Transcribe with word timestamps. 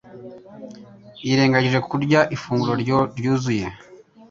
yirengagije 1.25 1.79
kurya 1.89 2.19
ifunguro 2.35 2.73
ryuzuye 3.17 3.65